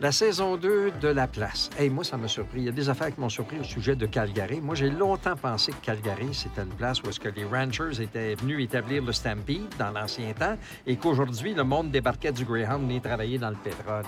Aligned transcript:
La 0.00 0.12
saison 0.12 0.56
2 0.56 0.92
de 1.00 1.08
La 1.08 1.26
Place. 1.26 1.70
Hey, 1.76 1.90
moi, 1.90 2.04
ça 2.04 2.16
m'a 2.16 2.28
surpris. 2.28 2.60
Il 2.60 2.66
y 2.66 2.68
a 2.68 2.72
des 2.72 2.88
affaires 2.88 3.12
qui 3.12 3.20
m'ont 3.20 3.28
surpris 3.28 3.58
au 3.58 3.64
sujet 3.64 3.96
de 3.96 4.06
Calgary. 4.06 4.60
Moi, 4.60 4.76
j'ai 4.76 4.90
longtemps 4.90 5.34
pensé 5.34 5.72
que 5.72 5.84
Calgary, 5.84 6.32
c'était 6.32 6.62
une 6.62 6.68
place 6.68 7.02
où 7.02 7.06
les 7.34 7.44
ranchers 7.44 8.00
étaient 8.00 8.36
venus 8.36 8.62
établir 8.62 9.02
le 9.02 9.10
Stampede 9.10 9.66
dans 9.76 9.90
l'ancien 9.90 10.32
temps 10.34 10.56
et 10.86 10.94
qu'aujourd'hui, 10.94 11.52
le 11.52 11.64
monde 11.64 11.90
débarquait 11.90 12.30
du 12.30 12.44
Greyhound 12.44 12.82
venait 12.82 13.00
travailler 13.00 13.38
dans 13.38 13.50
le 13.50 13.56
pétrole. 13.56 14.04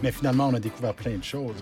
Mais 0.00 0.12
finalement, 0.12 0.46
on 0.46 0.54
a 0.54 0.60
découvert 0.60 0.94
plein 0.94 1.16
de 1.16 1.24
choses. 1.24 1.56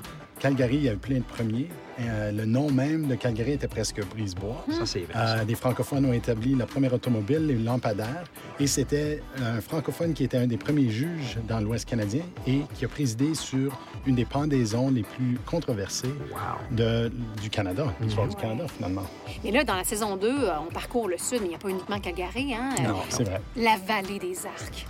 Calgary, 0.45 0.77
il 0.77 0.83
y 0.83 0.89
a 0.91 0.93
eu 0.93 0.97
plein 0.99 1.17
de 1.21 1.23
premiers. 1.23 1.69
Euh, 2.01 2.31
le 2.31 2.45
nom 2.45 2.71
même 2.71 3.07
de 3.07 3.15
Calgary 3.15 3.53
était 3.53 3.67
presque 3.67 4.05
Brisebois. 4.11 4.63
Ça, 4.71 4.85
c'est 4.85 4.99
vrai. 5.01 5.15
Euh, 5.17 5.45
des 5.47 5.55
francophones 5.55 6.05
ont 6.05 6.13
établi 6.13 6.55
la 6.55 6.67
première 6.67 6.93
automobile, 6.93 7.47
les 7.47 7.55
lampadaires, 7.55 8.25
et 8.61 8.67
c'était 8.67 9.23
un 9.41 9.63
francophone 9.63 10.13
qui 10.13 10.23
était 10.25 10.37
un 10.37 10.47
des 10.47 10.59
premiers 10.59 10.91
juges 10.91 11.39
dans 11.49 11.61
l'Ouest 11.61 11.89
canadien 11.89 12.21
et 12.47 12.61
qui 12.75 12.85
a 12.85 12.89
présidé 12.89 13.35
sur 13.35 13.81
une 14.07 14.17
des 14.17 14.27
pendaisons 14.27 14.91
les 14.91 15.03
plus 15.03 15.39
controversées 15.47 16.09
Wow. 16.31 16.77
de, 16.77 17.11
du 17.41 17.49
Canada, 17.49 17.87
l'histoire 18.03 18.29
du 18.29 18.37
Canada, 18.37 18.67
finalement. 18.69 19.05
Et 19.45 19.51
là, 19.51 19.65
dans 19.65 19.77
la 19.77 19.85
saison 19.85 20.17
2, 20.19 20.29
euh, 20.29 20.49
on 20.69 20.71
parcourt 20.71 21.09
le 21.09 21.17
sud, 21.17 21.39
mais 21.41 21.47
il 21.47 21.49
n'y 21.51 21.55
a 21.55 21.59
pas 21.59 21.71
uniquement 21.71 21.99
Calgary, 22.01 22.53
hein? 22.53 22.69
Euh, 22.81 22.89
Non, 22.89 22.97
c'est 23.09 23.25
vrai. 23.25 23.41
La 23.57 23.77
vallée 23.79 24.19
des 24.19 24.37
Arcs. 24.45 24.87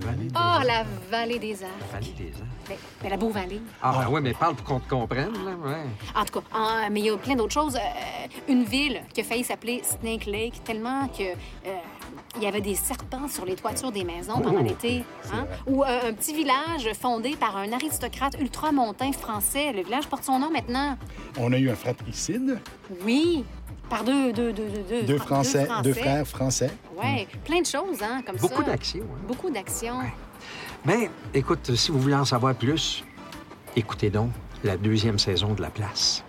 Vallée 0.00 0.28
Ah, 0.34 0.56
Arcs. 0.56 0.66
la 0.66 0.84
vallée 1.10 1.38
des 1.38 1.62
Arcs. 1.62 1.72
Vallée 1.92 2.14
des 2.16 2.32
Arcs. 2.34 2.68
Ben, 2.68 2.76
ben, 3.02 3.08
la 3.10 3.16
Beau-Vallée. 3.16 3.60
Ah, 3.82 3.94
ben 4.04 4.08
oui, 4.10 4.20
mais 4.22 4.32
parle 4.34 4.54
pour 4.54 4.64
qu'on 4.66 4.80
te 4.80 4.88
comprenne, 4.88 5.32
là. 5.44 5.52
Ouais. 5.52 5.76
En 6.14 6.24
tout 6.24 6.40
cas, 6.40 6.46
en- 6.58 6.90
mais 6.90 7.00
il 7.00 7.06
y 7.06 7.10
a 7.10 7.16
plein 7.16 7.34
d'autres 7.34 7.52
choses. 7.54 7.76
Euh, 7.76 7.80
une 8.48 8.64
ville 8.64 9.02
qui 9.12 9.20
a 9.22 9.24
failli 9.24 9.44
s'appeler 9.44 9.82
Snake 9.82 10.26
Lake, 10.26 10.62
tellement 10.64 11.08
que 11.08 11.22
euh, 11.22 11.74
il 12.36 12.42
y 12.42 12.46
avait 12.46 12.60
des 12.60 12.74
serpents 12.74 13.28
sur 13.28 13.44
les 13.44 13.54
toitures 13.56 13.90
des 13.92 14.04
maisons 14.04 14.34
pendant 14.40 14.60
Oh, 14.60 14.64
l'été. 14.64 15.02
hein? 15.32 15.46
Ou 15.66 15.82
euh, 15.82 16.10
un 16.10 16.12
petit 16.12 16.34
village 16.34 16.88
fondé 17.00 17.36
par 17.36 17.56
un 17.56 17.72
aristocrate 17.72 18.34
ultramontain 18.40 19.12
français. 19.12 19.72
Le 19.72 19.82
village 19.82 20.06
porte 20.08 20.24
son 20.24 20.38
nom 20.38 20.50
maintenant. 20.50 20.96
On 21.38 21.52
a 21.52 21.58
eu 21.58 21.70
un 21.70 21.74
fratricide, 21.76 22.58
Oui, 23.04 23.44
par 23.88 24.04
deux, 24.04 24.32
deux, 24.34 24.52
deux, 24.52 24.68
deux, 24.68 24.82
deux, 24.82 25.02
deux, 25.04 25.16
Fran- 25.16 25.26
Français, 25.42 25.66
deux 25.82 25.94
frères 25.94 26.26
français. 26.26 26.70
Oui, 27.02 27.26
plein 27.44 27.60
de 27.60 27.66
choses, 27.66 28.02
hein, 28.02 28.22
comme 28.26 28.36
Beaucoup 28.36 28.62
ça. 28.62 28.70
d'actions. 28.70 29.04
hein. 29.04 29.18
Beaucoup 29.26 29.50
d'actions. 29.50 29.87
Mais 30.84 31.10
écoute, 31.34 31.74
si 31.74 31.90
vous 31.90 32.00
voulez 32.00 32.14
en 32.14 32.24
savoir 32.24 32.54
plus, 32.54 33.04
écoutez 33.76 34.10
donc 34.10 34.30
la 34.64 34.76
deuxième 34.76 35.18
saison 35.18 35.54
de 35.54 35.62
La 35.62 35.70
Place. 35.70 36.24